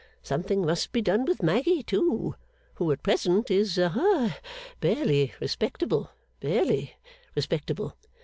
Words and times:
Something 0.23 0.65
must 0.65 0.91
be 0.93 1.03
done 1.03 1.25
with 1.25 1.43
Maggy 1.43 1.83
too, 1.83 2.33
who 2.73 2.91
at 2.91 3.03
present 3.03 3.51
is 3.51 3.75
ha 3.75 4.35
barely 4.79 5.31
respectable, 5.39 6.09
barely 6.39 6.95
respectable. 7.35 7.95